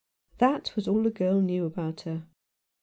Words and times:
That 0.39 0.75
was 0.75 0.87
all 0.87 1.03
the 1.03 1.11
girl 1.11 1.41
knew 1.41 1.63
about 1.63 2.01
her. 2.09 2.25